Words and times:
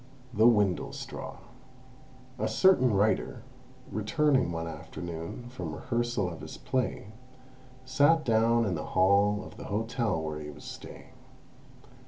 THE 0.33 0.47
WINDLESTRAW 0.47 1.37
A 2.39 2.47
certain 2.47 2.91
writer, 2.91 3.43
returning 3.91 4.51
one 4.51 4.65
afternoon 4.65 5.47
from 5.49 5.75
rehearsal 5.75 6.27
of 6.27 6.41
his 6.41 6.57
play, 6.57 7.11
sat 7.85 8.25
down 8.25 8.65
in 8.65 8.73
the 8.73 8.83
hall 8.97 9.43
of 9.45 9.57
the 9.57 9.65
hotel 9.65 10.19
where 10.23 10.39
he 10.39 10.49
was 10.49 10.63
staying. 10.63 11.13